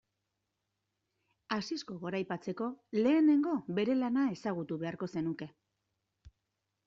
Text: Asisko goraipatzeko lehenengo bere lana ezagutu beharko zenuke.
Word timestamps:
Asisko 1.57 1.97
goraipatzeko 2.05 2.69
lehenengo 2.99 3.53
bere 3.79 3.97
lana 3.99 4.23
ezagutu 4.37 4.79
beharko 4.85 5.11
zenuke. 5.17 5.51